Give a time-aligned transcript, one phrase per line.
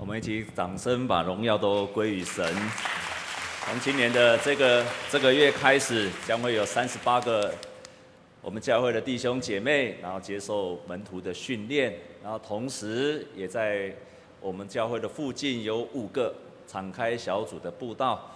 [0.00, 2.42] 我们一起掌声把荣耀都归于神。
[3.66, 7.54] 从今年的这个这个月开始，将会有三十八个
[8.40, 13.94] 我们教会的弟兄姐妹，然后接受门徒的训练，然后同时也在
[14.40, 16.34] 我们教会的附近有五个
[16.66, 18.32] 敞开小组的布道。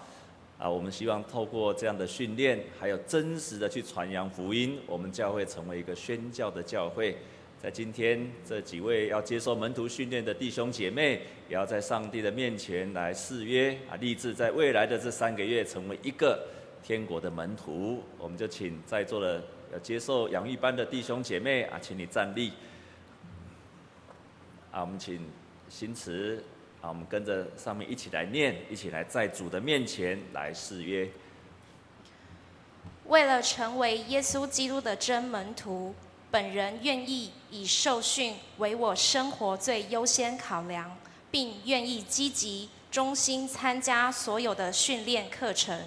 [0.58, 7.16] 啊，我们希望透过这样的训练，还有真实的去传扬福音，我们教会成为一个宣教的教会。
[7.64, 16.46] 在今天，这几位要接受门徒训练的弟兄姐妹，也要在上帝的面前来誓约啊，立志在未来的这三个月成为一个
[16.82, 18.02] 天国的门徒。
[18.18, 22.52] 我们就请在座的要接受养育班的弟兄姐妹啊，请你站立。
[24.70, 25.26] 啊，我们请
[25.70, 26.44] 新词
[26.82, 31.08] 啊，我们跟着上面一起来念，一起来在主的面前来誓约。
[33.06, 35.94] 为了成为耶稣基督的真门徒。
[36.30, 40.90] 本人愿意以受训为我生活最优先考量，
[41.30, 45.80] 并愿意积极、忠心参加所有的训练课程。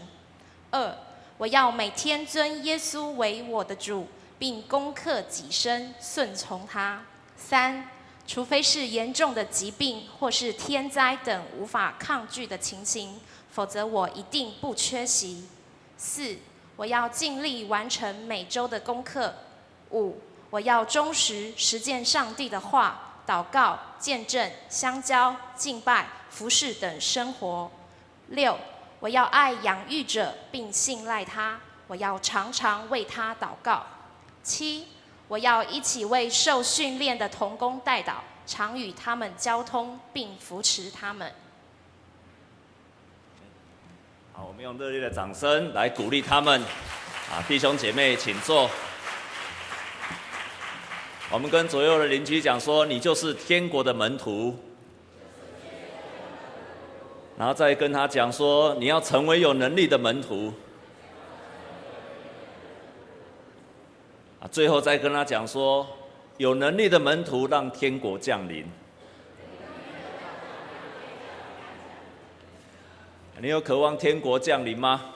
[0.72, 0.98] 二，
[1.38, 4.08] 我要每天尊耶稣为我的主，
[4.40, 7.04] 并攻克己身，顺从他。
[7.36, 7.90] 三，
[8.26, 13.20] 除非是严重的疾病或是天灾等无法抗拒的情形，
[13.52, 15.44] 否则我一定不缺席。
[15.98, 16.38] 四，
[16.78, 19.34] 我要尽力完成每周的功课。
[19.92, 20.16] 五。
[20.50, 27.70] 我要忠实实践上帝的话、祷告、见证、相交、敬拜、服侍等生活。
[28.30, 28.58] 六，
[29.00, 33.86] 我要爱养育者并信赖他，我要常常为他祷告。
[34.42, 34.88] 七，
[35.28, 41.34] 我要一起为受训练的童工代祷，常与他们交通并扶持他们。
[44.32, 46.62] 好，我们用热烈的掌声来鼓励他们。
[47.30, 48.70] 啊，弟兄姐妹，请坐。
[51.30, 54.58] 我们跟左右的邻居讲说：“你就是天国的门徒。”
[57.38, 60.54] 然后再跟他讲说：“你要成为有能力的门徒。”
[64.40, 65.86] 啊，最后再跟他讲说
[66.38, 68.66] ：“有能力的门徒让天国降临。”
[73.40, 75.14] 你有渴望天国降临吗？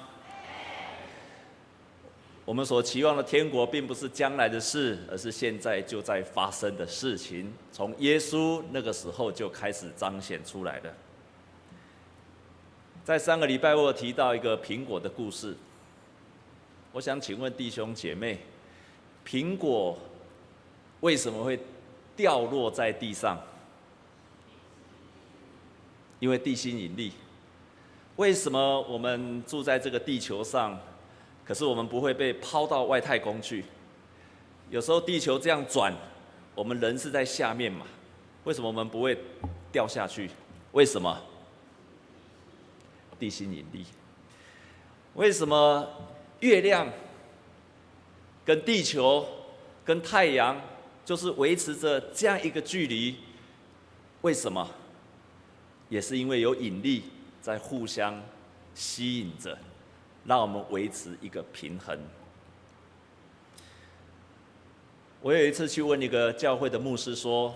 [2.51, 7.50] 我们所期望的天国，并不是将来的事，而是现在就在发生的事情。
[7.72, 10.94] 从耶稣那个时候就开始彰显出来了。
[13.06, 15.56] 在上个礼拜，我有提到一个苹果的故事。
[16.91, 18.39] 我想请问弟兄姐妹，
[19.25, 19.97] 苹果
[21.00, 21.57] 为什么会
[22.18, 23.41] 掉落在地上？
[26.19, 27.13] 因为地心引力。
[28.18, 30.78] 为什么我们住在这个地球上？
[31.51, 33.66] 可是我们不会被抛到外太空去。
[34.69, 35.94] 有时候地球这样转，
[36.56, 37.85] 我们人是在下面嘛？
[38.45, 39.19] 为什么我们不会
[39.69, 40.31] 掉下去？
[40.72, 41.22] 为什么？
[43.19, 43.85] 地心引力。
[45.16, 45.85] 为什么
[46.39, 46.88] 月亮
[48.45, 49.28] 跟地球
[49.83, 50.57] 跟太阳
[51.03, 53.18] 就是维持着这样一个距离？
[54.22, 54.66] 为什么？
[55.89, 57.03] 也是因为有引力
[57.41, 58.23] 在互相
[58.73, 59.57] 吸引着。
[60.26, 61.98] 让我们维持一个平衡。
[65.22, 67.54] 我有一次去问一个教会的牧师说：“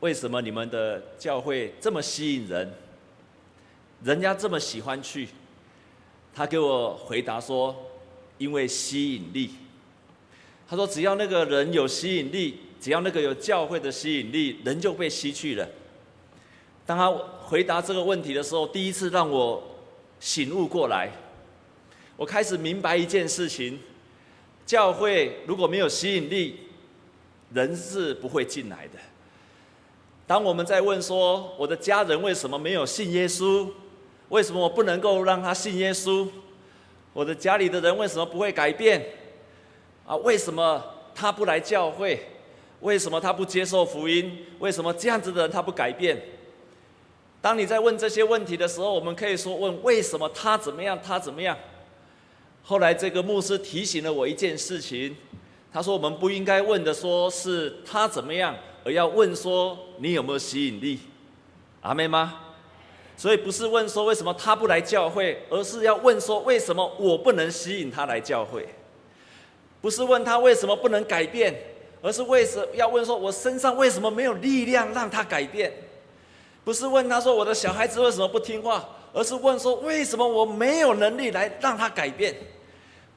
[0.00, 2.70] 为什么你们的教会这么吸引人？
[4.04, 5.28] 人家这么喜欢去？”
[6.34, 7.74] 他给我回答说
[8.38, 9.50] ：“因为吸引力。”
[10.68, 15.66] 他说：“只要那个人有吸引力，只要那个有教会的吸引力，人就被吸去了。”
[16.84, 19.62] 当他回答这个问题的时候，第一次让我
[20.18, 21.10] 醒悟过来。
[22.20, 23.80] 我开始明白一件事情：
[24.66, 26.54] 教会如果没有吸引力，
[27.54, 28.98] 人是不会进来的。
[30.26, 33.66] 当我们在问说，我的家人为什么没有信耶稣？
[34.28, 36.28] 为什么我不能够让他信耶稣？
[37.14, 39.02] 我的家里的人为什么不会改变？
[40.04, 42.22] 啊，为什么他不来教会？
[42.80, 44.44] 为什么他不接受福音？
[44.58, 46.20] 为什么这样子的人他不改变？
[47.40, 51.00] 当你在问这些问题的时候，我们可以说问：为什么他怎么样？
[51.02, 51.56] 他怎么样？
[52.70, 55.16] 后来，这个牧师提醒了我一件事情。
[55.72, 61.00] 他说：“我们不应该问的，说是他怎么样，而要问说你有没有吸引力，
[61.80, 62.42] 阿妹吗？
[63.16, 68.68] 所以不是问说为什么他不来教会，而是要问说为什么我不能吸引他来教会？
[69.80, 71.52] 不是问他为什么不能改变，
[72.00, 75.72] 而是为什要问说我身上为什么没有力量让他改变？
[76.62, 82.32] 不是问他说我的小孩子为什么不听话？”而是问说，为什么我没有能力来让他改变？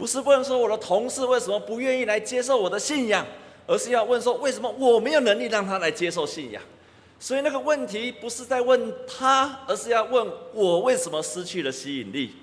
[0.04, 3.26] 不是问说我的同事为什么不愿意来接受我的信仰，
[3.66, 6.62] 而是要问说，为什么我没有能力让他来接受信仰？
[7.18, 12.34] 所以那个问题不是在问他，而是要问我为什么失去了吸引力。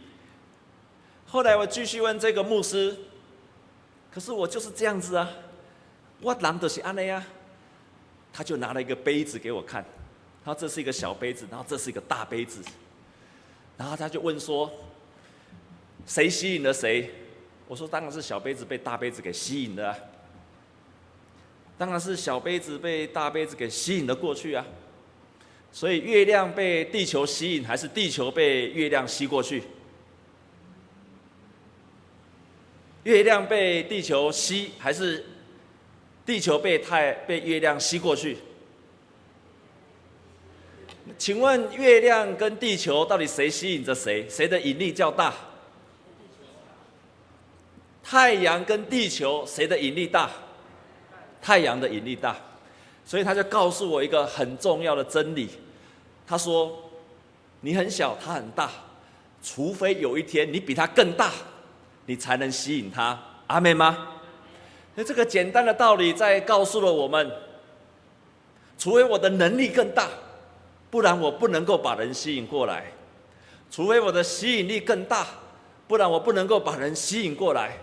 [1.27, 2.97] 后来我继续问这个牧师，
[4.11, 5.31] 可是我就是这样子啊，
[6.23, 7.23] 我难得是安内呀。
[8.33, 9.85] 他就拿了一个杯子给我看，
[10.43, 12.62] 他说这是一个小杯子，然后这是一个大杯子，
[13.77, 14.73] 然后他就问说，
[16.07, 17.11] 谁吸引了谁？
[17.70, 19.96] 我说当然是小杯子被大杯子给吸引了。
[21.78, 24.67] 当然是小杯子被大杯子给吸引了过去啊，
[25.70, 29.62] 所以月亮被地球吸引，还是地球被月亮吸过去？
[33.05, 35.25] 月亮被地球吸，还是
[36.26, 38.38] 地球被太被月亮吸过去？
[41.16, 44.28] 请问月亮跟地球到底谁吸引着谁？
[44.28, 45.32] 谁的引力较大？
[48.11, 50.29] 太阳跟地球谁的引力大？
[51.41, 52.37] 太阳的引力大，
[53.05, 55.49] 所以他就告诉我一个很重要的真理。
[56.27, 56.91] 他说
[57.62, 58.69] ：“你很小，他很大，
[59.41, 61.31] 除非有一天你比他更大，
[62.07, 63.17] 你才能吸引他。”
[63.47, 64.09] 阿妹吗？
[64.97, 67.31] 那这个简单的道理在告诉了我们：
[68.77, 70.09] 除非我的能力更大，
[70.91, 72.83] 不然我不能够把人吸引过来；
[73.71, 75.29] 除非我的吸引力更大，
[75.87, 77.79] 不然我不能够把人吸引过来。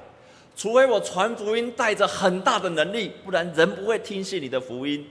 [0.58, 5.08] 除非我传福音带着很大的能力，不然人不会听信你的福音。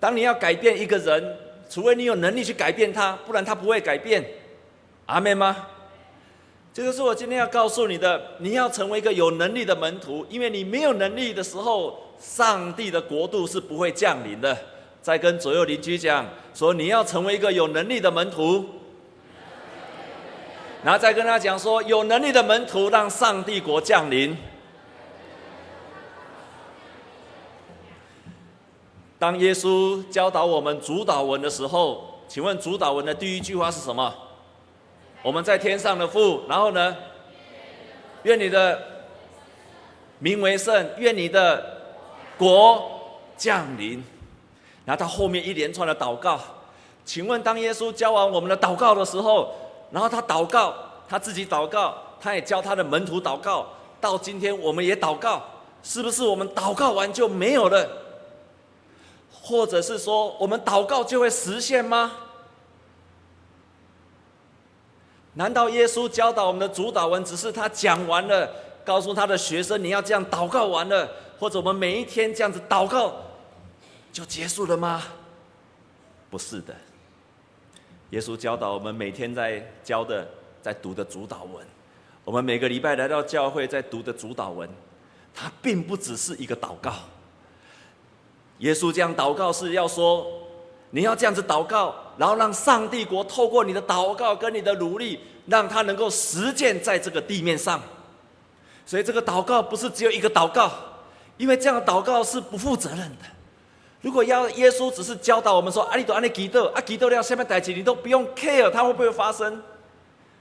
[0.00, 1.36] 当你要改变一个人，
[1.68, 4.24] 除非你有能力去改变他，不然他不会改变。
[5.04, 5.66] 阿妹吗？
[6.72, 8.22] 这就是我今天要告诉你的。
[8.38, 14.56] 你要成为一个有能力的门徒，因为你没有能力的时候，上帝的国度是不会降临的。
[15.02, 18.64] 再跟左右邻居讲，说你要成为一个有能力的门徒，
[20.82, 24.34] 然后再跟他讲说，有能力的门徒让上帝国降临。
[29.20, 34.10] 当耶稣教导我们主祷文的时候，请问主祷文的第一句话是什么？
[35.22, 36.96] 我们在天上的父，然后呢？
[38.22, 38.80] 愿你的
[40.20, 41.62] 名为圣，愿你的
[42.38, 42.82] 国
[43.36, 44.02] 降临。
[44.86, 46.40] 然后他后面一连串的祷告，
[47.04, 49.52] 请问当耶稣教完我们的祷告的时候，
[49.90, 50.74] 然后他祷告，
[51.06, 53.66] 他自己祷告，他也教他的门徒祷告，
[54.00, 55.42] 到今天我们也祷告，
[55.82, 57.86] 是不是我们祷告完就没有了？
[59.50, 62.12] 或者是说，我们祷告就会实现吗？
[65.34, 68.48] 难道耶稣教导我们的主祷文只是他讲完了，
[68.84, 71.10] 告诉他的学生你要这样祷告完了，
[71.40, 73.12] 或者我们每一天这样子祷告
[74.12, 75.02] 就结束了吗？
[76.30, 76.72] 不是的，
[78.10, 80.24] 耶稣教导我们每天在教的、
[80.62, 81.66] 在读的主祷文，
[82.24, 84.68] 我们每个礼拜来到教会在读的主祷文，
[85.34, 86.94] 它并不只是一个祷告。
[88.60, 90.26] 耶稣这样祷告是要说，
[90.90, 97.80] 你要这样子祷告，然后让上帝国透过你的祷告跟你的努力，让它能够实践在这个地面上。
[98.86, 100.70] 所以这个祷告不是只有一个祷告，
[101.36, 103.24] 因为这样的祷告是不负责任的。
[104.02, 109.62] 如果要耶稣只是教导我们说，阿里多阿尼基多啊，基多要下面代起，你都不用 care 它会不会发生，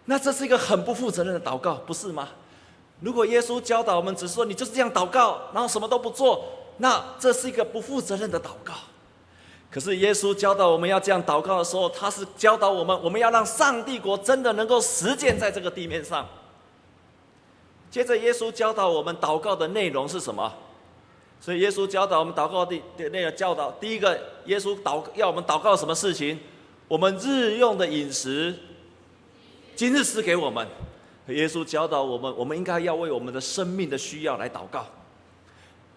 [0.06, 2.28] 那这是一个很不负责任的祷告，不是吗？
[3.00, 6.44] 如果耶稣教导我们只是说你就是这样祷告，然后什么都不做。
[6.80, 8.74] 那这是一个不负责任的祷告，
[9.70, 16.28] 可是耶稣教导我们要这样祷告的时候，他是教导我们，我们要让上帝国真的能够实践在这个地面上。
[17.92, 20.54] 接着，耶稣教导我们祷告的内容是什么？
[21.42, 26.40] 所以，耶稣教导我们祷告的的那个教导，第一个，耶稣祷要我们祷告什么事情？
[26.88, 28.56] 我们日用的饮食，
[29.76, 30.68] 今日赐给我们。
[31.28, 34.86] 耶稣教导我们，我们应该要为我们的生命的需要来祷告。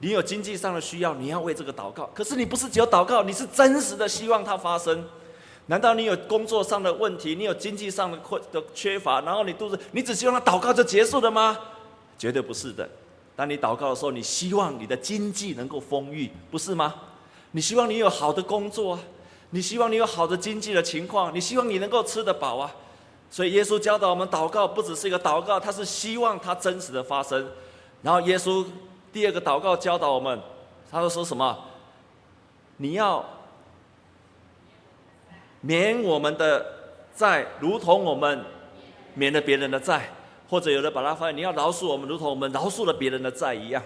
[0.02, 2.11] 你有经济上的需要，你要为这个祷告。
[2.12, 5.04] 可是你不是只有祷告，你是真实的希望它发生。
[5.66, 11.56] 难道你有工作上的问题，你有经济上的困的缺乏，然后你肚子，你只希望他祷告就结束了吗？
[12.18, 12.88] 绝对不是的。
[13.37, 16.92] 当你祷告的时候，你希望你的经济能够丰裕，不是吗？
[17.52, 19.00] 你希望你有好的工作啊，
[19.50, 22.75] 你希望你有好的经济的情况，你希望你能够吃得饱啊。
[23.30, 27.49] 所以耶稣教导我们祷告，不只是一个祷告，他是希望它真实的发生。
[28.02, 28.66] 然后耶稣。
[29.12, 30.40] 第二个祷告教导我们，
[30.90, 31.57] 他说说什么？
[32.78, 33.23] 你要
[35.61, 36.64] 免我们的
[37.14, 38.42] 债，如同我们
[39.14, 40.09] 免了别人的债，
[40.49, 43.83] 或者有的把它翻译，你要饶恕我们，如同我们饶恕了别人的债一样。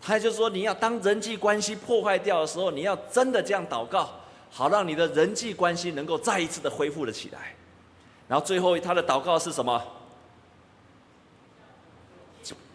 [0.00, 4.08] 他就说，你要当人际关系破坏掉的时候，你要真的这样祷告，
[4.50, 7.56] 好让你的人际关系能够再一次的恢复了起来。
[8.28, 9.82] 然后最后他的祷告是什么？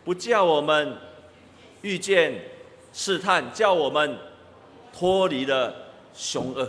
[0.03, 0.97] 不叫我们。
[1.85, 2.33] 遇见
[2.91, 4.17] 试探，叫我们
[4.91, 5.71] 脱离了
[6.15, 6.67] 凶恶。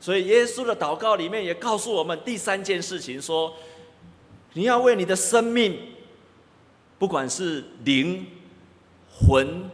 [0.00, 3.52] 所以耶稣的祷告里面也告诉我们第三件事情：说
[4.52, 5.76] 你要为你的生命，
[7.00, 8.24] 不管是灵、
[9.10, 9.68] 魂、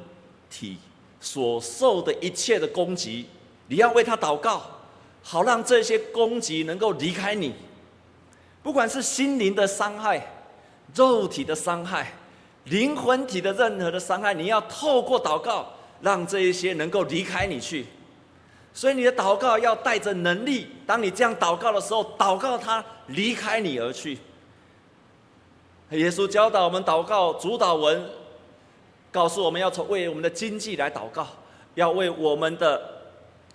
[0.48, 0.78] 体
[1.20, 3.26] 所受的一切的攻击，
[3.68, 4.62] 你要为他祷告，
[5.22, 7.52] 好让这些攻击能够离开你。
[8.62, 10.46] 不管是心灵的伤害、
[10.94, 12.14] 肉体的伤害、
[12.64, 15.66] 灵魂体的任何的伤害，你要透过祷告，
[16.00, 17.86] 让这一些能够离开你去。
[18.72, 20.68] 所以你的祷告要带着能力。
[20.86, 24.18] 当你这样祷告的时候，祷告他离开你而去。
[25.90, 28.08] 耶稣教导我们祷告，主祷文
[29.10, 31.26] 告诉我们要从为我们的经济来祷告，
[31.74, 32.80] 要为我们的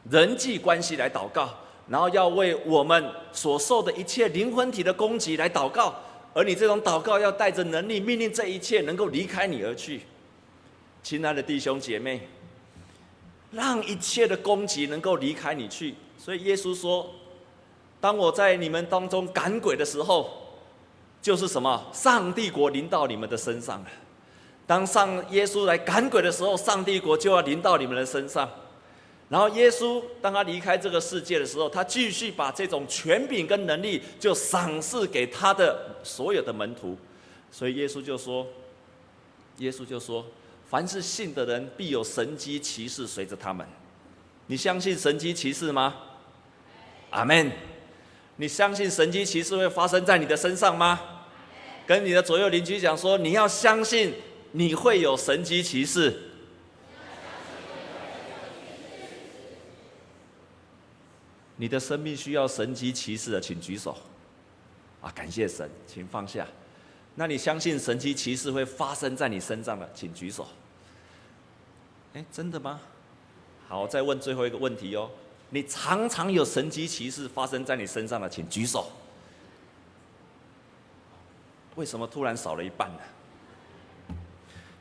[0.10, 1.50] 人际关系来祷告。
[1.88, 5.94] 然后要为我们所受的一切灵魂体的攻击来祷告，
[6.36, 10.02] 而你这种祷告要带着能力，命令这一切能够离开你而去。
[11.02, 12.28] 亲爱的弟兄姐妹，
[13.52, 15.96] 让一切的攻击能够离开你去。
[16.18, 17.10] 所以耶稣说
[18.02, 20.30] ：“当我在你们当中赶鬼的时候，
[21.22, 21.90] 就是什么？
[21.94, 23.88] 上帝国临到你们的身上了。
[24.68, 28.50] 当上耶稣来赶鬼的时候，上帝国就要临到你们的身上。”
[29.28, 36.96] 然后耶稣当他离开这个世界的时候，他继续把这种权柄跟能力就赏赐给他的所有的门徒，
[37.52, 38.46] 所以耶稣就说
[39.58, 40.24] ：“耶稣就说，
[40.70, 43.66] 凡是信的人必有神迹奇事随着他们。
[44.46, 45.96] 你相信神迹奇事吗？
[47.10, 47.52] 阿门。
[48.38, 51.00] 你相信神迹奇事会发生在你的身上吗？
[51.88, 54.14] 跟你的左右邻居讲说，你要相信
[54.52, 56.22] 你会有神迹奇事。”
[61.58, 63.98] 你的生命需要神迹奇事的，请举手。
[65.02, 66.46] 啊，感谢神，请放下。
[67.16, 70.48] 那你相信神迹奇事会发生在你身上的，请举手。
[72.14, 72.80] 哎，真的吗？
[73.68, 75.10] 好，再问最后一个问题哦。
[75.50, 78.92] 你常常有神迹奇事发生在你身上的，请举手。
[81.76, 84.16] 为什么突然少了一半呢？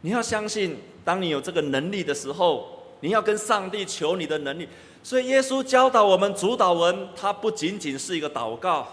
[0.00, 4.68] 你要相信，当你有这个能力的时候，你要跟上帝求你的能力。
[5.04, 8.88] 所以耶稣教导我们主祷文，它不仅仅是一个祷告，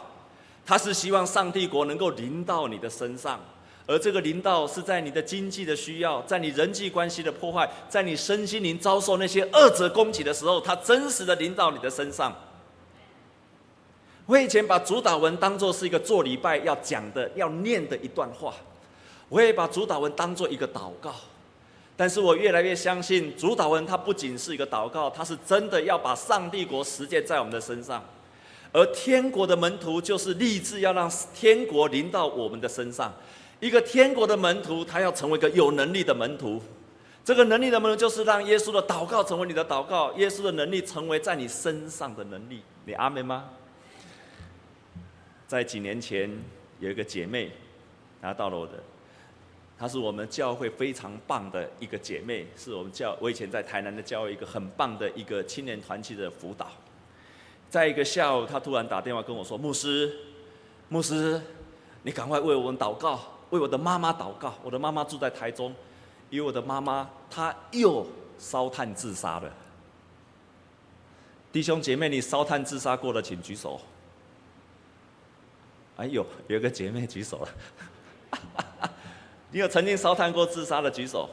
[0.66, 3.40] 它是希望上帝国能够临到你的身上，
[3.88, 12.36] 而这个临到是在你的经济的需要，在你人际关系的破坏，在你身心灵遭受那些恶者攻击的时候，它真实的临到你的身上。
[14.26, 18.54] 我以前把主祷文当做是一个做礼拜要讲的、要念的一段话，
[19.30, 21.16] 我也把主祷文当做一个祷告。
[21.96, 28.04] 但是我越来越相信，主祷文它不仅是一个祷告，它是真的要把上帝国实践在我们的身上，
[28.72, 33.14] 而天国的门徒就是立志要让天国临到我们的身上。
[33.60, 36.60] 一个天国的门徒，他要成为一个有能力的门徒。
[37.24, 42.64] 这个能力的门徒，就是让耶稣的祷告成为你的祷告，耶稣的能力成为在你身上的能力。
[42.86, 43.50] 你阿门吗？
[45.48, 46.32] 在几年前，
[46.80, 47.52] 有一个姐妹
[48.22, 48.74] 拿到了我的。
[49.82, 56.68] 她是我们教会非常棒的一个姐妹，是我们教我以前在台南的教会一个很棒的一个青年团体的辅导。
[57.68, 60.16] 在一个下午，她突然打电话跟我说：“牧师，
[60.88, 61.42] 牧师，
[62.04, 63.20] 你赶快为我们祷告，
[63.50, 64.54] 为我的妈妈祷告。
[64.62, 65.74] 我的妈妈住在台中，
[66.30, 68.06] 因为我的妈妈她又
[68.38, 69.52] 烧炭自杀了。
[71.52, 73.82] 弟兄姐妹，你烧炭自杀过的，请举手。
[75.98, 77.50] 哎呦，有个姐妹举手了。”
[79.52, 81.30] 你有曾经烧炭过自杀的举手？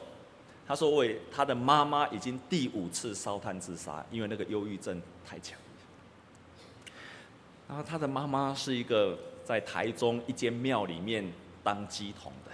[0.67, 5.57] 他说：“为他的妈妈已经第五次烧炭自杀，因为那个忧郁症太强。”
[7.67, 11.25] 然后他的妈妈是一个在台中一间庙里面
[11.63, 12.51] 当乩童的。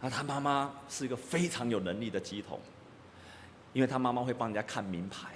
[0.00, 2.58] 那他妈妈是一个非常有能力的乩童，
[3.72, 5.28] 因为他妈妈会帮人家看名牌，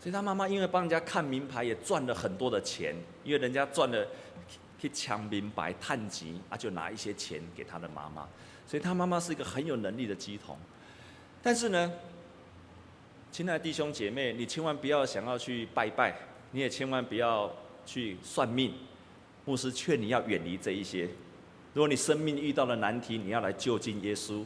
[0.00, 2.94] 所以他妈妈因为帮人家看名牌也赚了很多的钱，
[3.24, 4.06] 因为人家赚了。
[4.82, 8.28] 去抢名牌、探级啊，就拿一些钱给他的妈妈，
[8.66, 10.58] 所以他妈妈是一个很有能力的乩童。
[11.40, 11.92] 但是呢，
[13.30, 16.16] 亲爱的弟兄姐妹，你千万不要想要去拜拜，
[16.50, 17.48] 你也千万不要
[17.86, 18.74] 去算命。
[19.44, 21.08] 牧师劝你要远离这一些。
[21.74, 24.44] 如果你生命遇到了难题，你要来就近耶稣，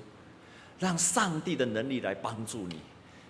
[0.78, 2.78] 让上帝的能力来帮助你，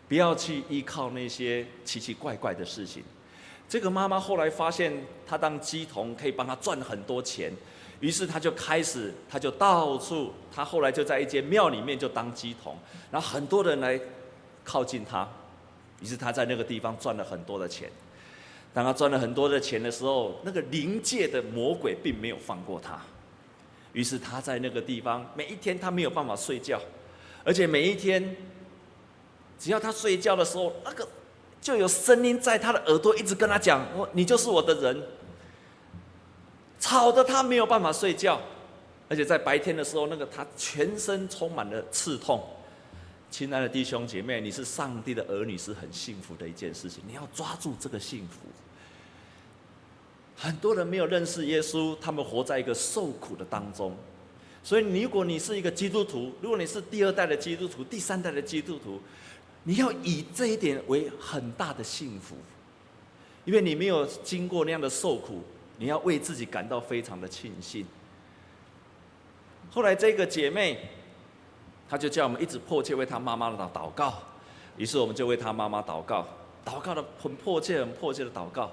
[0.09, 3.05] 不要去依靠那些奇奇怪怪的事情。
[3.69, 7.53] 这个妈妈后来发现，她当鸡童可以帮她赚很多钱，
[7.99, 12.77] 于是她就开始，她就到处，她后来就在一间庙里面就当鸡童，
[13.11, 14.01] 然后很多人来
[14.63, 15.29] 靠近她，
[16.01, 17.91] 于是她在那个地方赚了很多的钱。
[18.73, 23.01] 当她赚了很多的钱的时候，那个灵界的魔鬼并没有放过她，
[23.93, 26.81] 于是她在那个地方每一天她没有办法睡觉，
[27.43, 28.37] 而且每一天，
[29.59, 31.09] 只要她睡觉的时候，那个。
[31.67, 35.03] 就有声音在他的耳朵一直跟他讲：“我你就是我的人。”
[36.79, 38.41] 吵得他没有办法睡觉，
[39.09, 42.41] 而且在白天的时候，那个他全身充满了刺痛。
[43.33, 47.03] 亲爱的弟兄姐妹，你是上帝的儿女，是很幸福的一件事情。
[47.05, 48.37] 你要抓住这个幸福。
[50.37, 53.93] 很多人没有认识耶稣，他们活在一个受苦的当中。
[54.63, 59.01] 所以，如果你是一个基督徒，如果你是第二代的基督徒、第三代的基督徒，
[59.69, 62.37] 你要以这一点为很大的幸福，
[63.45, 65.43] 因为你没有经过那样的受苦，
[65.77, 67.85] 你要为自己感到非常的庆幸。
[69.69, 70.89] 后来，这个姐妹，
[71.89, 74.15] 她就叫我们一直迫切为她妈妈的祷告，
[74.77, 76.25] 于是我们就为她妈妈祷告，
[76.65, 78.71] 祷告的很迫切、很迫切的祷告。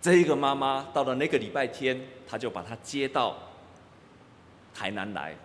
[0.00, 3.36] 这一个妈妈到了那个礼拜天，她就把她接到
[4.72, 5.36] 台南来。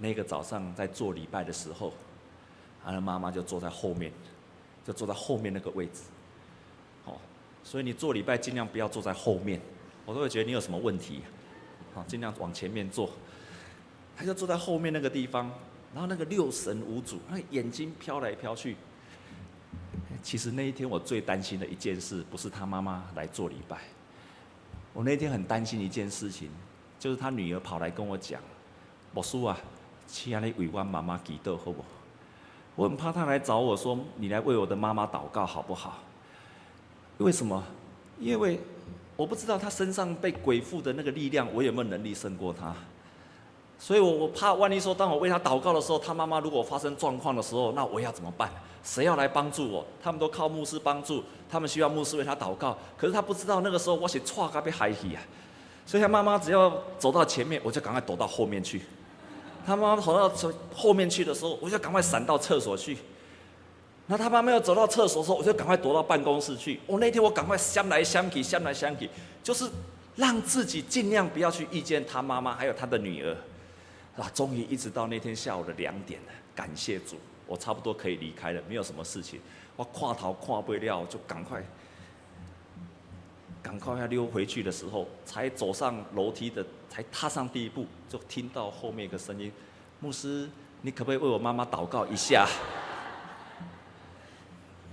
[0.00, 1.92] 那个早上在做礼拜的时候，
[2.84, 4.12] 她的妈妈就坐在后面，
[4.84, 6.02] 就坐在后面那个位置。
[7.06, 7.16] 哦，
[7.62, 9.60] 所以你做礼拜尽量不要坐在后面，
[10.04, 11.22] 我都会觉得你有什么问题。
[11.94, 13.08] 好，尽量往前面坐。
[14.16, 15.50] 他就坐在后面那个地方，
[15.92, 18.76] 然后那个六神无主，那个眼睛飘来飘去。
[20.22, 23.78] 其实那一天我最担心的一件事，不是他妈妈来做礼拜。
[24.92, 26.48] 我那天很担心一件事情，
[26.98, 28.40] 就是他女儿跑来跟我讲
[29.12, 29.58] ：“我叔啊，
[30.06, 31.88] 请你委婉妈妈祈祷好不好？”
[32.76, 36.00] 我很怕他来找我说：“你来为我的妈妈祷告好不好？”
[37.18, 37.62] 为什么？
[38.18, 38.60] 因为
[39.16, 42.74] 我不知道他身上被鬼附的那个力量，我有没有能力胜过他？
[43.78, 48.50] 所以我我怕，万一说当我为他祷告的时候，他妈妈如果发生状况的时候，那我要怎么办？
[48.82, 49.86] 谁要来帮助我？
[50.02, 52.76] 他们都靠牧师帮助，他们需要牧师为他祷告。
[52.96, 55.22] 可是他不知道那个时候我是错该被害死啊！
[55.86, 58.82] 所以他妈妈只要走到前面，我就赶快躲到后面去。
[59.66, 60.34] 他妈妈跑到
[60.74, 62.96] 后面去的时候，我就赶快闪到厕所去。
[64.06, 66.78] 那他妈妈要走到厕所的时候，我就赶快躲到办公室去。
[66.86, 69.08] 我那天我赶快相来相去，相来相去，
[69.42, 69.68] 就是
[70.16, 73.36] 让自己尽量不要去遇见他妈妈还有他的女儿。
[74.16, 77.16] 啊，终于一直到那天下午的两点了，感谢主。
[77.46, 79.40] 我差不多可以离开了，没有什么事情。
[79.76, 81.60] 我跨逃跨不了，就赶快，
[83.64, 89.50] 赶快要溜回去的时候，才走上楼梯的，才踏上第一步，就听到后面一个声音
[90.00, 90.48] ：“牧师，
[90.82, 92.46] 你可不可以为我妈妈祷告一下？”，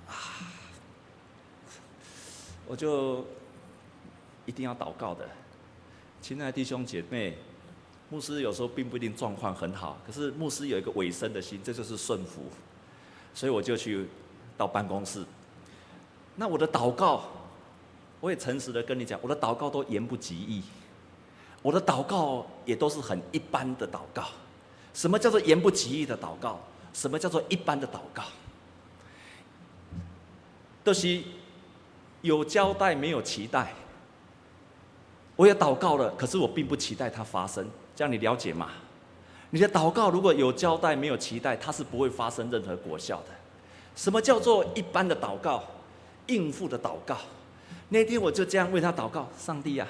[2.65, 3.25] 我就
[4.45, 5.27] 一定要祷告的，
[6.21, 7.37] 亲爱的弟兄姐妹。
[8.09, 12.41] 牧师有时候并不一定状况很好，可是牧师有一个委身的心，这就是顺服。
[13.33, 14.05] 所以我就去
[14.57, 15.23] 到办公室。
[16.35, 17.23] 那我的祷告，
[18.21, 20.63] 我也诚实的跟你讲，我的祷告都言不及义，
[21.61, 24.23] 我的祷告也都是很一般的祷告。
[24.93, 26.59] 什么叫做言不及义的祷告？
[26.93, 28.23] 什么叫做一般的祷告？
[30.83, 31.21] 都是
[32.21, 33.73] 有交代没有期待。
[35.35, 37.67] 我也祷告了，可是我并不期待它发生。
[37.95, 38.69] 这样你了解吗？
[39.49, 43.29] 你的祷告如果有交代没有期待，它是不会发生任何果效的。
[43.95, 45.63] 什么叫做一般的祷告？
[46.27, 47.17] 应付的祷告。
[47.89, 49.87] 那天我就这样为他祷告：上帝啊，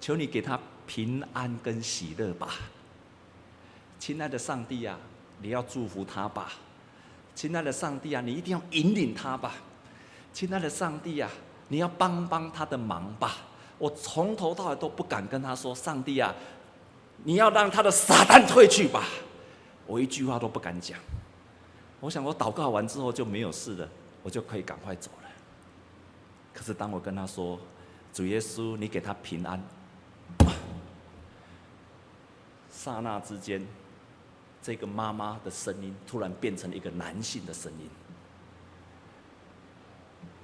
[0.00, 2.50] 求你给他平安跟喜乐吧。
[3.98, 4.98] 亲爱的上帝啊，
[5.40, 6.52] 你要祝福他吧。
[7.34, 9.54] 亲爱的上帝啊，你一定要引领他吧。
[10.32, 11.30] 亲爱的上帝啊，
[11.68, 13.36] 你要帮帮他的忙吧。
[13.78, 16.34] 我从头到尾都不敢跟他说：上帝啊。
[17.26, 19.04] 你要让他的撒旦退去吧，
[19.86, 20.98] 我一句话都不敢讲。
[22.00, 23.88] 我想我祷告完之后就没有事了，
[24.22, 25.23] 我就可以赶快走了。
[26.54, 27.58] 可是当我跟他说
[28.14, 29.60] ：“主耶稣，你给他平安。”
[32.70, 33.64] 刹那之间，
[34.62, 37.90] 这个妈妈的声音突然变成了一个男性的声音：“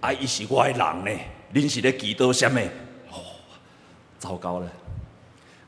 [0.00, 2.60] 啊，伊是我的人呢，恁是咧祈祷什么？”
[3.12, 3.22] 哦，
[4.18, 4.70] 糟糕了。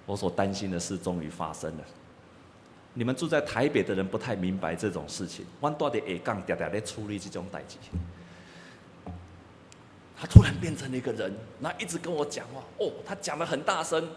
[0.04, 1.84] 我所担心的事终于发生了。
[2.94, 5.46] 你们住在台北的人不太明白这种事情。
[5.60, 7.76] 我到底下岗，常常在处理这种代志。
[10.22, 12.62] 他突然变成了一个人，那一直跟我讲话。
[12.78, 14.08] 哦，他讲得很大声，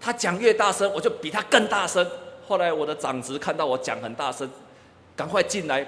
[0.00, 2.08] 他讲越大声，我就比他更大声。
[2.46, 4.48] 后来我的长子看到我讲很大声，
[5.16, 5.84] 赶快进来。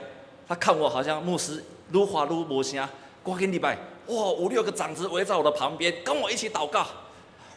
[0.49, 2.85] 他看我好像牧师，愈话愈无声。
[3.23, 3.79] 过个礼拜，
[4.09, 6.85] 哇，五六个长子围在我的旁边，跟我一起祷告。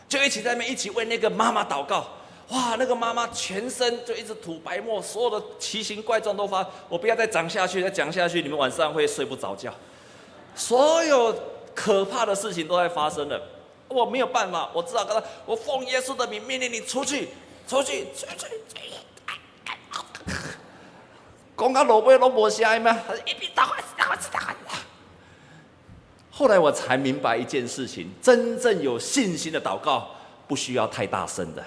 [0.08, 2.06] 就一起在那边一起为那个妈妈祷告，
[2.50, 2.76] 哇！
[2.78, 6.64] 那个妈妈全身就一直吐白沫，所有的奇形怪状都发。
[6.88, 9.74] 我不要再讲下去，再讲下去，你们晚上会睡不着觉。
[10.56, 11.36] 所有
[11.76, 13.42] 可怕的事情都在发生了，
[13.88, 17.30] 我没有办法，我只好跟他，我奉耶稣的名命令你出去，
[17.68, 18.36] 出去，出去。
[18.36, 18.54] 出去
[21.58, 23.00] 讲到老尾都没声吗？
[23.08, 24.54] 他一边祷告，祷告，祷告。
[26.32, 30.10] 后来我才明白一件事情：真正有信心的祷告，
[30.48, 31.64] 不需要太大声的。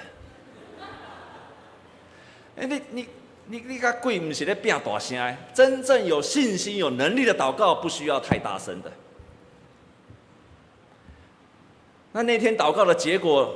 [2.59, 3.09] 哎，你你
[3.47, 5.37] 你你个鬼不是在变大声？
[5.55, 8.91] 真正有信心、有能力的祷告，不需要太大声的。
[12.17, 13.55] 那那天祷告的结果，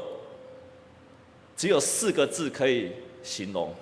[1.57, 2.93] 只有四个字可以
[3.23, 3.75] 形容：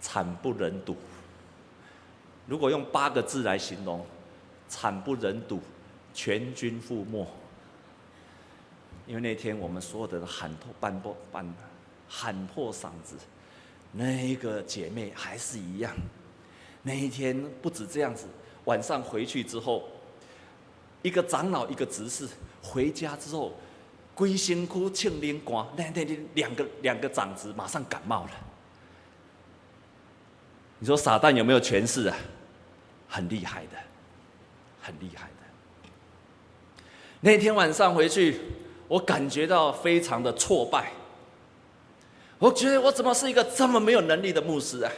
[0.00, 0.96] 惨不忍睹。
[2.46, 4.06] 如果用八个字来形容，
[4.70, 5.60] 惨不忍睹，
[6.14, 7.28] 全军覆没。
[9.06, 11.54] 因为那天我们所有的人喊破半破半
[12.08, 13.16] 喊破嗓子，
[13.92, 15.94] 那一个姐妹还是一样。
[16.82, 18.24] 那一天不止这样子，
[18.64, 19.86] 晚上回去之后，
[21.02, 22.26] 一个长老一个执事
[22.62, 23.52] 回家之后，
[24.14, 28.30] 归辛苦庆连光，那那天两个两个长子马上感冒了。
[30.78, 32.16] 你说撒旦有没有权势啊？
[33.08, 33.76] 很厉害的。
[34.80, 36.80] 很厉害的。
[37.20, 38.40] 那天晚上回去，
[38.86, 40.92] 我感觉到非常的挫败。
[42.38, 44.90] 我觉得我怎么是一个这么没有能力的牧师啊？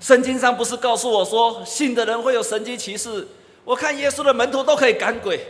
[0.00, 3.28] 圣经上不是告诉我说，信的人会有神迹奇事？
[3.64, 5.44] 我看耶稣的门徒都可以赶鬼，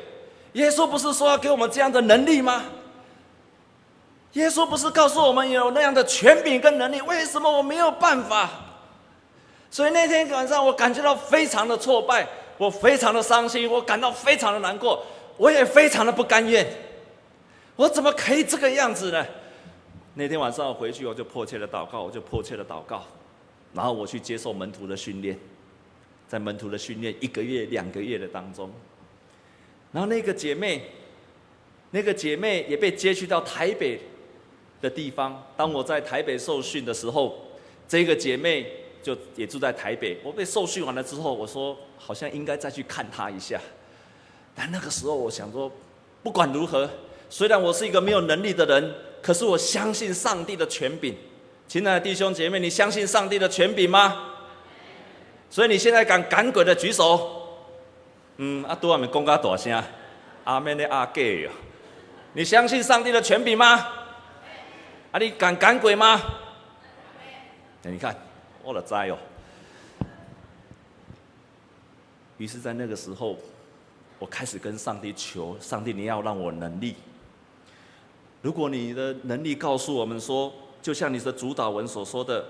[0.54, 2.64] 耶稣不是说要给我们这样的能力吗？
[4.32, 7.00] 耶稣不是告诉我们有那样的权柄跟能力？
[7.02, 8.50] 为什么我没有办法？
[9.70, 12.26] 所以那天晚上我感觉到非常的挫败。
[12.56, 15.04] 我非常的伤心，我感到非常的难过，
[15.36, 16.64] 我也非常的不甘愿。
[17.74, 19.26] 我怎么可以这个样子呢？
[20.14, 23.02] 那天晚上我回去，我就迫切的祷告，我就迫切的祷告，
[23.72, 25.36] 然后我去接受门徒的训练，
[26.28, 28.70] 在门徒的训练一个月、两个月的当中，
[29.94, 30.82] 然后那个姐妹，
[31.92, 33.98] 那个姐妹也被接去到台北
[34.82, 35.42] 的地方。
[35.56, 37.34] 当我在台北受训的时候，
[37.88, 38.66] 这个姐妹。
[39.04, 40.16] 就也住在台北。
[40.24, 43.60] 我被受训完了之后，我说好像应该再去看她一下。
[44.54, 45.70] 但那个时候，我想说，
[46.22, 46.88] 不管如何，
[47.28, 51.14] 虽然我是一个没有能力的人，可是我相信上帝的权柄。
[51.68, 54.30] 亲爱的弟兄姐妹，你相信上帝的权柄吗？
[55.50, 57.43] 所以你现在敢赶鬼的举手。
[58.36, 59.82] 嗯，阿多阿们公家大声，
[60.44, 61.50] 阿门的阿给哟。
[62.32, 63.76] 你相信上帝的权柄吗？
[65.12, 66.20] 啊，你敢赶鬼吗？
[67.82, 68.16] 你看。
[68.66, 69.18] 我的灾哦！
[72.38, 73.36] 于是，在那个时候，
[74.18, 76.96] 我开始跟上帝求：上帝，你要让我能力。
[78.40, 82.42] 如果你的能力告诉我们说，就像你的主导文所说的，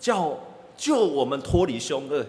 [0.00, 0.36] 叫
[0.76, 2.26] 救我们脱离凶恶。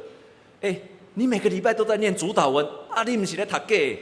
[0.61, 0.79] 哎，
[1.13, 3.99] 你每个礼拜都在念主祷文，啊，你不是在读假？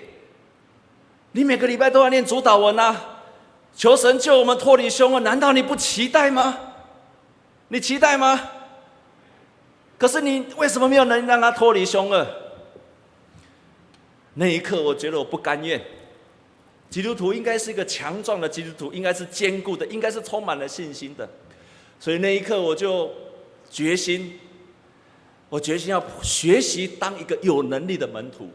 [1.31, 3.21] 你每个礼拜都要念主祷文啊，
[3.75, 6.57] 求神救我们脱离凶恶，难道你不期待吗？
[7.69, 8.51] 你期待吗？
[9.97, 12.25] 可是你为什么没有能让他脱离凶恶？
[14.35, 15.79] 那一刻，我觉得我不甘愿。
[16.89, 21.29] 基督徒应该是一个强壮的基督徒，应该是坚固的，应该是充满了信心的。
[21.99, 23.11] 所以那一刻，我就
[23.69, 24.39] 决心，
[25.49, 28.47] 我决心要学习当一个有能力的门徒。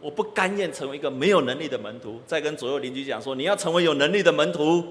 [0.00, 2.20] 我不甘愿成为一个没有能力的门徒。
[2.26, 4.84] 再跟左右邻居讲说，你要成为有能力的门徒。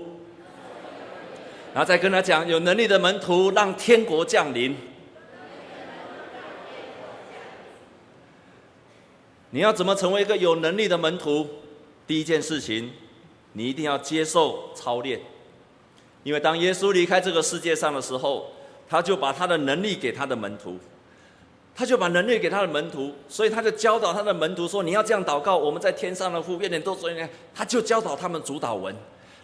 [1.74, 4.76] 然后再跟他讲，有能力的门徒让天国降临。
[9.52, 11.48] 你要怎么成为一个有能力的门徒？
[12.06, 12.92] 第一件事情，
[13.54, 15.20] 你一定要接受操练，
[16.24, 18.52] 因为当耶稣离开这个世界上的时候，
[18.88, 20.78] 他就把他的能力给他的门徒，
[21.80, 28.94] 他就把能力给他的门徒，所以他就教导他的门徒说：“你要这样祷告，我们在天上的父，愿你多说一点。”他就教导他们主祷文，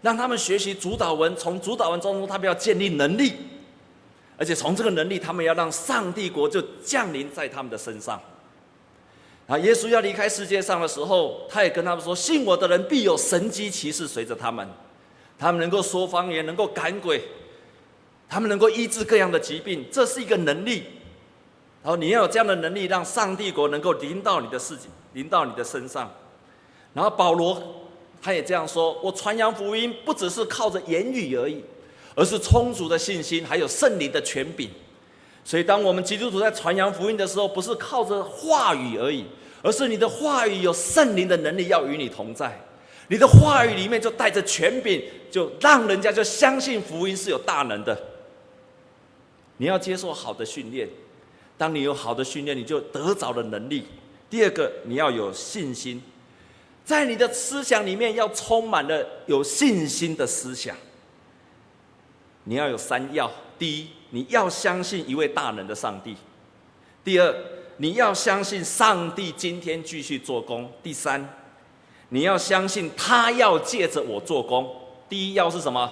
[0.01, 3.31] 让他们学习主祷文，从主祷文中他们要建立能力，
[4.35, 8.21] 而且从这个能力，他们要让上帝国就降临在他们的身上。
[9.47, 9.57] 啊！
[9.59, 14.67] 耶稣要离开世界上的时候，他也跟他们说：“信我的人必有神迹奇事随着他们，
[15.39, 17.21] 他们能够说方言，能够赶鬼，
[18.27, 20.83] 他们能够医治各样的疾病，这是一个能力。
[21.85, 26.11] 然后你要有这样的能力，让上帝国能够临到你的事情，临到你的身上。
[26.95, 27.61] 然后保罗
[28.19, 31.63] 他也这样说：我传扬福音不只是靠着言语而已，
[32.15, 34.67] 而是充足的信心，还有圣灵的权柄。”
[35.45, 39.23] 所以，当我们基督徒在传扬福音的时候，不是靠着话语而已，
[39.61, 42.59] 而是你的话语有圣灵的能力要与你同在。
[43.09, 47.95] 你的话语里面就带着权柄，就让人家就相信福音是有大能的。
[49.57, 50.89] 你要接受好的训练，
[51.57, 53.85] 当你有好的训练，你就得着了能力。
[54.29, 56.01] 第二个，你要有信心，
[56.83, 60.75] 在你的思想里面要充满了有信心的思想。
[62.43, 66.13] 你要有三要：第一，你要相信一位大能的上帝；
[67.03, 67.33] 第二，
[67.77, 70.69] 你要相信上帝今天继续做工。
[70.83, 71.27] 第三，
[72.09, 74.69] 你要相信他要借着我做工。
[75.07, 75.91] 第一要是什么？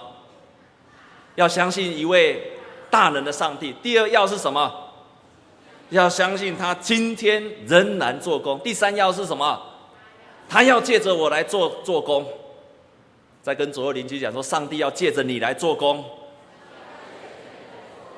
[1.36, 2.52] 要相信一位
[2.90, 3.74] 大能的上帝。
[3.82, 4.83] 第二要是什么？
[5.90, 8.58] 要相信他今天仍然做工。
[8.60, 9.62] 第三要是什么？
[10.48, 12.26] 他要借着我来做做工。
[13.42, 16.04] 再跟左右邻居讲说，上帝要借着你来做工。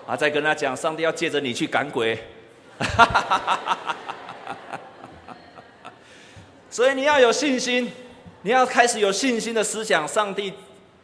[0.07, 2.16] 啊，再跟他讲，上帝要借着你去赶鬼。
[6.70, 7.90] 所以你要有信心，
[8.42, 10.07] 你要开始有信心的思想。
[10.07, 10.52] 上帝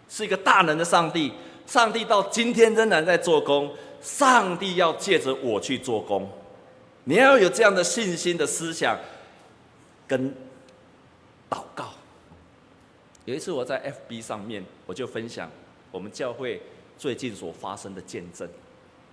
[0.09, 1.33] 是一个大能的上帝，
[1.67, 3.73] 上帝到今天仍然在做工。
[4.01, 6.29] 上帝要借着我去做工，
[7.05, 8.99] 你要有这样的信心的思想
[10.07, 10.33] 跟
[11.51, 11.93] 祷告。
[13.25, 15.51] 有一次我在 FB 上面，我就分享
[15.91, 16.61] 我们教会
[16.97, 18.49] 最近所发生的见证，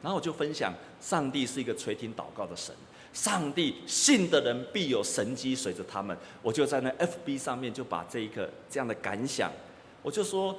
[0.01, 2.73] 然后我就分享，上帝是一个垂听祷告的神，
[3.13, 6.15] 上帝信的人必有神迹随着他们。
[6.41, 9.51] 我就在那 FB 上面就把这一个这样的感想，
[10.03, 10.55] 我就说，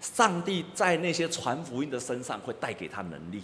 [0.00, 3.42] 上帝在那些传福音的身上会带给他能力，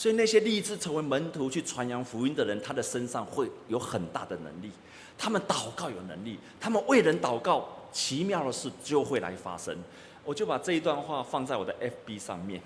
[0.00, 4.70] 所以那些立志成为门徒去传扬福音的人，他的身上会有很大的能力。
[5.18, 7.68] 他们祷告有能力，他们为人祷告。
[7.92, 9.76] 奇妙的事就会来发生，
[10.24, 11.74] 我就把这一段话放在我的
[12.06, 12.62] FB 上面。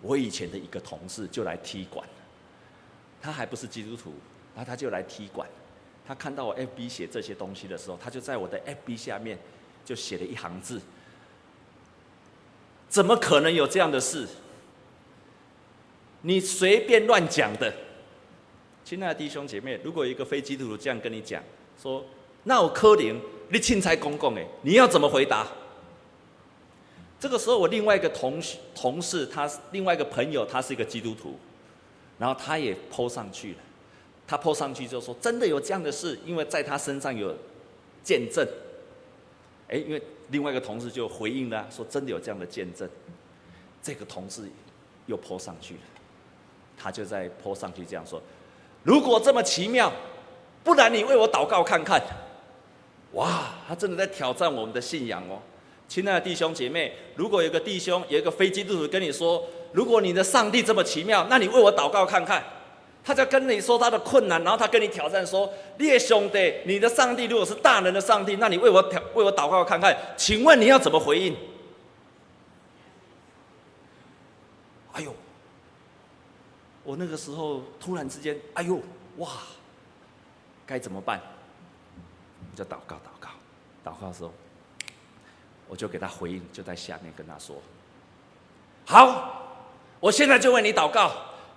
[0.00, 2.08] 我以前的一个同事就来踢馆，
[3.20, 4.14] 他还不是基督徒，
[4.54, 5.46] 然后他就来踢馆。
[6.06, 9.38] 他看到我 FB 写这些东西的时候，他就在我的 FB 下面
[9.84, 10.80] 就写了一行字：
[12.88, 14.26] 怎么可能有这样的事？
[16.22, 17.72] 你随便乱讲的。
[18.84, 21.42] 亲爱的弟兄姐妹，如果一个非基督徒这样跟你讲
[21.80, 22.04] 说，
[22.44, 25.46] 那我柯林，你凊彩公公哎，你要怎么回答？
[27.20, 31.38] 这个时候，我另外一个同事同事，他另外一个朋友，他是一个基督徒，
[32.18, 33.58] 然后他也 po 上去了。
[34.26, 37.36] 他 po 上去就说：“真的有这样的事，因为在他身上有
[38.02, 38.46] 见证。”
[39.68, 42.88] 哎，因为另外一个同事就回应了，说：“真的有这样的见证。”
[43.80, 44.48] 这个同事
[45.06, 45.80] 又 po 上去了，
[46.76, 48.20] 他就在坡上去这样说
[48.82, 49.92] ：“如果这么奇妙，
[50.64, 52.02] 不然你为我祷告看看。”
[53.12, 55.38] 哇，他真的在挑战我们的信仰哦，
[55.86, 62.42] 亲爱的弟兄姐妹，如果有个弟兄，有一个非基督徒跟你说，如果你的上帝这么奇妙，那你为我祷告看看。
[63.04, 71.36] 他在跟你说他的困难，然后他跟你挑战说，列兄弟，你的上帝如果是大能的上帝，那你为我挑为我祷告看看，请问你要怎么回应？
[74.92, 75.12] 哎呦，
[76.84, 78.80] 我那个时候突然之间，哎呦，
[79.18, 79.30] 哇，
[80.66, 81.20] 该怎么办？
[82.56, 83.28] 就祷告，祷告，
[83.84, 84.32] 祷告的时候，
[85.68, 87.56] 我就给他回应，就在下面跟他说
[88.84, 89.64] ：“好，
[90.00, 91.12] 我现在就为你祷告，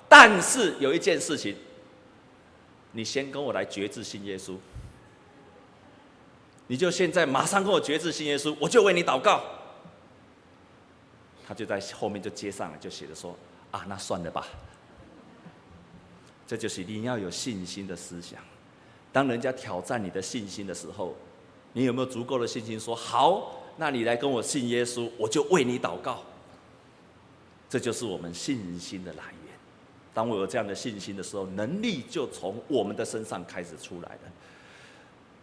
[0.07, 1.57] 但是有一件事情，
[2.91, 4.55] 你先跟我来决志信耶稣，
[6.67, 9.43] 你就现在马上跟我决志信耶稣，我就为你祷告。”
[11.47, 13.37] 他就在后面就接上了，就写着说
[13.71, 14.47] ：“啊，那算了吧。”
[16.47, 18.39] 这就是你要有信心的思想。
[19.11, 21.15] 当人家挑战你的信心的时候，
[21.73, 23.61] 你有没有足够的信心说好？
[23.77, 26.23] 那你来跟我信耶稣，我就为你祷告。
[27.69, 29.53] 这就是我们信心的来源。
[30.13, 34.31] 当我有这样的信心的时候，能力就从我们的身上开始出来了。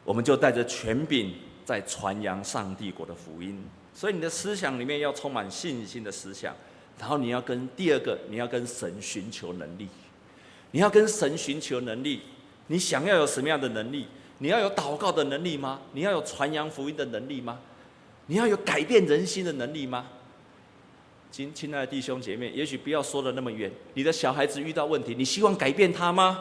[0.05, 1.35] 我们就带着权柄
[1.65, 3.63] 在传扬上帝国的福音。
[3.95, 6.55] 所以你的思想里面要充满信心的思想，
[6.99, 9.89] 然后你要跟第二个，你要跟神寻求能力，
[10.73, 12.23] 你要跟神寻求能力。
[12.67, 14.07] 你想要有什么样的能力？
[14.39, 15.81] 你要有祷告的能力吗？
[15.93, 17.61] 你要有传扬福音的能力吗？
[18.27, 20.07] 你要有改变人心的能力吗？
[21.31, 23.71] 亲亲爱的弟兄姐妹，也许不要说的那么远。
[23.95, 26.39] 你的小孩子遇到问题，你希望改变他吗？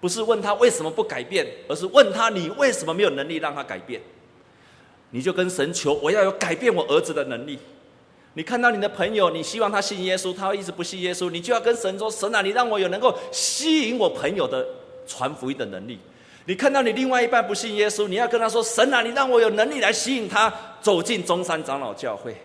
[0.00, 4.00] 不是问他为什么不改变，而是问他你为什么没有能力让他改变？
[5.10, 7.58] 你就跟神求，我要有改变我儿子的能力。
[8.34, 14.66] 你看到你的朋友，你希望他信耶稣，他会一直不信耶稣，你就要跟神说：神啊，你让我有能够吸引我朋友的。
[15.04, 15.98] 传福音的能力，
[16.44, 22.36] 你看到你另外一半不信耶稣，你要跟他说：“神啊，你让我有能力来吸引他走进中山长老教会。”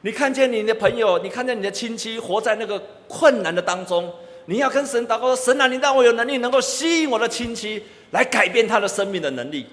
[0.00, 4.10] 你看见你的朋友，你看见你的亲戚活在那个困难的当中，
[4.46, 9.66] 你要跟神祷告：“神啊，你让我有能力能够吸引我的亲戚来改变他的生命的能力。”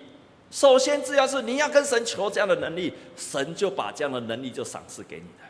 [0.55, 5.43] 首先，只要是你要跟神求这样的能力，神就把这样的能力就赏赐给你的。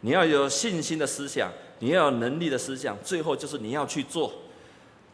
[0.00, 4.32] 你要有信心的思想，你要有能力的思想，最后就是你要去做。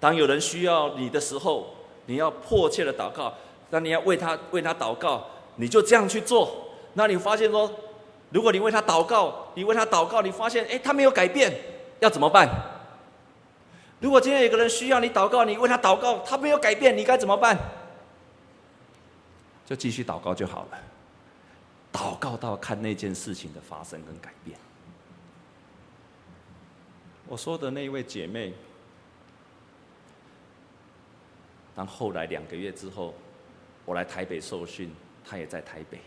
[0.00, 1.66] 当有人需要你的时候，
[2.06, 3.34] 你要迫切的祷告。
[3.68, 6.70] 那你要为他为他祷告，你就这样去做。
[6.94, 7.70] 那你发现说，
[8.30, 11.52] 如果你为他祷告，你为他祷告，你发现哎，他没有改变，
[11.98, 12.48] 要怎么办？
[14.00, 17.58] 如果今天有个人需要你祷告，你为他祷告，他没有改变，你该怎么办？
[19.70, 20.78] 就继续祷告就好了。
[21.92, 24.58] 祷告到看那件事情的发生跟改变。
[27.28, 28.52] 我说的那一位姐妹，
[31.72, 33.14] 当后来两个月之后，
[33.84, 34.92] 我来台北受训，
[35.24, 36.00] 她也在台北。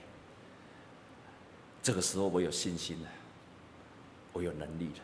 [1.82, 3.10] 这个时候我有信心了，
[4.34, 5.00] 我有能力了，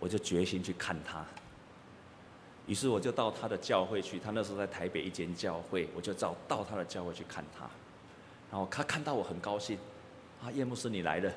[0.00, 1.24] 我就决心去看她。
[2.66, 7.68] 于是我就到他的教会去，他那时候在台北一间教会，我就到到他的教会去看他。
[8.50, 9.78] 然后他看到我很高兴，
[10.42, 11.32] 啊，叶牧师你来了，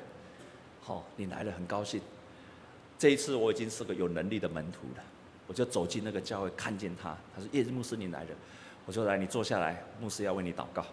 [0.82, 2.00] 好，你来了很高兴。
[2.98, 5.04] 这一次我已经是个有能力的门徒了，
[5.46, 8.30] 我就走进那个教会，看见他，他说：“叶牧师，你来了。”
[8.86, 10.84] 我说：“来，你坐下来，牧师要为你祷告。”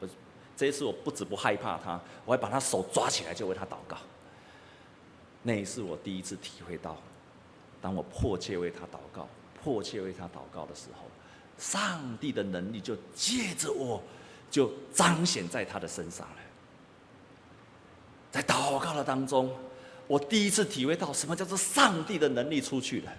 [0.00, 0.08] 我
[0.56, 3.96] 这一次我不止不害怕他，我还把他手抓起来就为他祷告。
[5.42, 6.96] 那一次我第一次体会到，
[7.80, 9.28] 当我迫切为他祷告、
[9.62, 11.04] 迫切为他祷告的时候，
[11.58, 14.02] 上帝的能力就借着我，
[14.50, 16.36] 就彰显在他的身上了。
[18.30, 19.50] 在祷告的当中。
[20.06, 23.12] 我第一次体会到什么叫做上帝的能力出去了，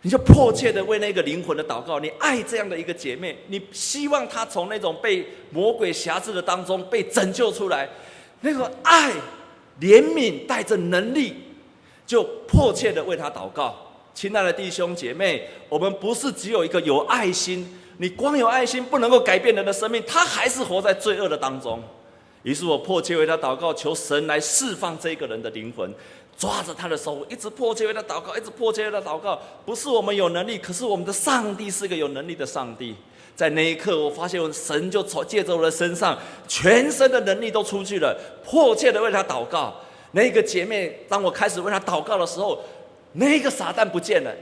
[0.00, 7.86] 你就迫切的为那个灵魂的祷告，你爱这样的一个姐妹，你希望她从那种被魔鬼辖制的当中被拯救出来，
[8.40, 9.12] 那个爱、
[9.78, 11.34] 怜悯带着能力，
[12.06, 13.87] 就迫切的为她祷告。
[14.20, 17.64] 亲爱的弟兄姐妹，我们不是只有一个有爱心，
[17.98, 21.80] 你光有爱心不能够改变人的生命，他还是活在罪恶的当中。
[22.42, 25.94] 于是我迫切为他祷告，求神来释放这个人的灵魂，
[26.36, 29.40] 抓着他的手，一直迫切为他祷告，一直迫切为他祷告。
[29.64, 32.96] 不是我们有能力，可是我们的上帝是一个有能力的上帝。
[33.36, 38.18] 在那一刻，我发现神就从借着我的身上，全身的能力都出去了。
[38.44, 39.76] 迫切的为他祷告，
[40.10, 42.60] 那个姐妹，当我开始为他祷告的时候，
[43.18, 44.34] 那个撒旦不见了。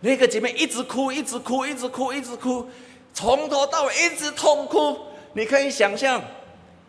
[0.00, 2.68] 那个姐妹一直哭，一直哭，一直哭，一直哭，
[3.12, 4.96] 从头到尾一直痛哭。
[5.34, 6.22] 你可以想象。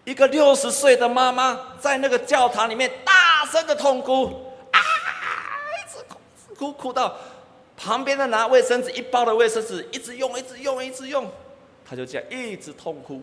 [0.04, 4.26] 一个六十岁的妈妈在那个教堂里面大声的痛哭，
[4.72, 4.80] 啊，
[5.78, 7.16] 一直哭，哭哭到
[7.78, 11.30] 旁边的拿卫生纸一包的卫生纸一直用，一直用，一直用，
[11.88, 13.22] 她就这样一直痛哭，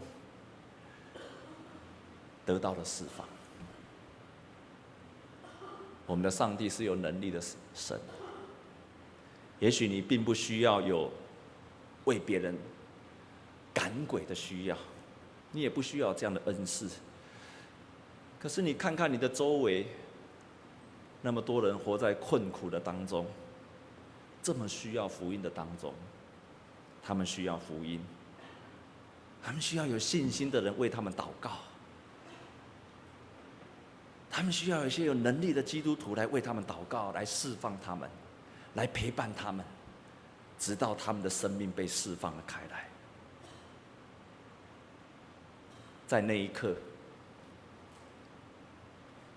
[2.46, 3.26] 得到了释放。
[6.08, 7.40] 我们的上帝是有能力的
[7.74, 8.00] 神，
[9.60, 11.08] 也许你并不需要有
[12.06, 12.56] 为别人
[13.72, 14.76] 赶鬼的需要。
[15.52, 16.88] 你也不需要这样的恩赐，
[18.38, 19.86] 可是你看看你的周围，
[21.22, 23.26] 那么多人活在困苦的当中，
[24.42, 25.94] 这么需要福音的当中，
[27.02, 28.00] 他们需要福音，
[29.42, 31.52] 他们需要有信心的人为他们祷告，
[34.38, 38.08] 他们需要一些有能力的基督徒来为他们祷告，来释放他们，
[38.74, 39.66] 来陪伴他们，
[40.60, 42.88] 直到他们的生命被释放了开来。
[46.06, 46.76] 在那一刻，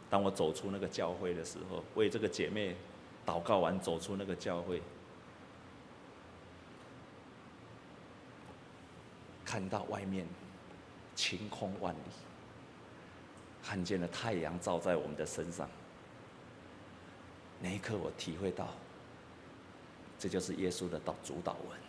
[0.08, 2.76] 当我走出那个教会的时候，为这个姐妹
[3.26, 4.84] 祷告完，走出那个教会，
[9.44, 10.28] 看到外面
[11.16, 12.12] 晴空万里，
[13.71, 15.69] 看见了太阳照在我们的身上。
[17.62, 18.67] 那一刻，我体会到，
[20.19, 21.79] 这就是耶稣的导主导文。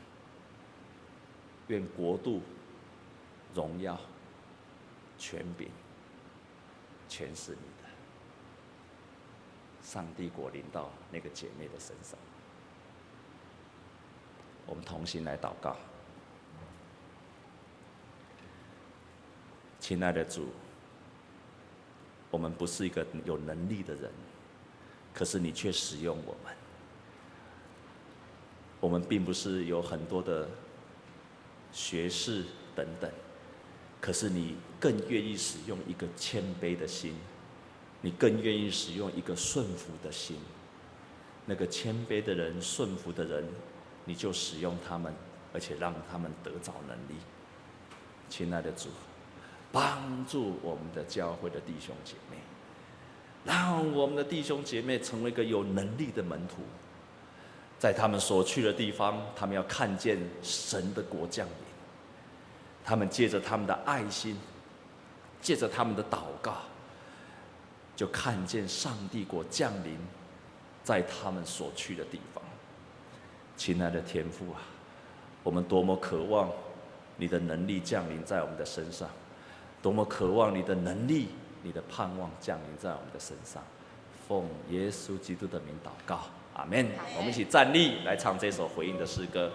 [1.67, 2.41] 愿国度、
[3.53, 3.99] 荣耀。
[5.19, 5.69] 权柄，
[7.09, 7.89] 全是你的。
[9.83, 12.17] 上帝国临到那个姐妹的身上，
[14.67, 15.77] 我们同心来祷告。
[19.81, 20.49] 亲爱的主，
[22.33, 24.11] 我们不是一个有能力的人，
[25.15, 26.53] 可是你却使用我们。
[28.81, 30.49] 我们并不是有很多的
[31.71, 33.09] 学识等等。
[34.01, 37.15] 可是你更愿意使用一个谦卑的心，
[38.01, 40.39] 你更愿意使用一个顺服的心。
[41.45, 43.47] 那个谦卑的人、顺服的人，
[44.05, 45.15] 你就使用他们，
[45.53, 47.21] 而且让他们得着能力。
[48.29, 48.89] 亲爱的主，
[49.73, 52.37] 帮助我们的教会的弟兄姐妹，
[53.45, 56.57] 让我们的弟兄姐妹成为一个有能力的门徒，
[57.79, 61.55] 在他们所去的地方，他们要看见神的国降临。
[62.85, 64.37] 他们借着他们的爱心，
[65.41, 66.57] 借着他们的祷告，
[67.97, 69.97] 就看见上帝国降临
[70.85, 72.43] 在他们所去的地方。
[73.57, 74.61] 亲爱的天父啊，
[75.43, 76.51] 我们多么渴望
[77.17, 79.09] 你的能力降临在我们的身上，
[79.83, 81.29] 多么渴望你的能力、
[81.63, 83.63] 你的盼望降临在我们的身上。
[84.29, 86.21] 奉耶稣基督的名祷告，
[86.55, 86.87] 阿门。
[87.17, 89.51] 我们一起站立来唱这首回应的诗歌。